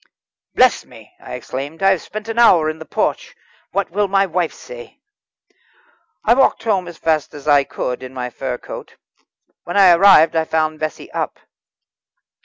[0.55, 3.35] "Bless me!" I exclaimed, "I have spent an hour in the porch.
[3.71, 4.97] What will my wife say?"
[6.25, 8.95] I walked home as fast as I could in my fur coat.
[9.63, 11.37] When I arrived I found Bessie up.